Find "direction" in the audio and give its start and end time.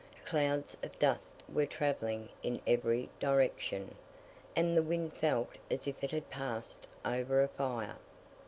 3.19-3.93